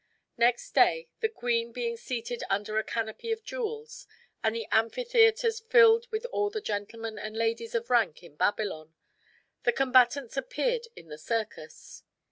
[0.35, 4.07] Next day, the queen being seated under a canopy of jewels,
[4.43, 8.95] and the amphitheaters filled with all the gentlemen and ladies of rank in Babylon,
[9.61, 12.01] the combatants appeared in the circus.